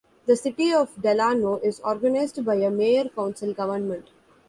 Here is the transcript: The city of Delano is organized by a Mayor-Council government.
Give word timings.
The 0.25 0.35
city 0.35 0.73
of 0.73 0.99
Delano 0.99 1.59
is 1.59 1.79
organized 1.81 2.43
by 2.43 2.55
a 2.55 2.71
Mayor-Council 2.71 3.53
government. 3.53 4.09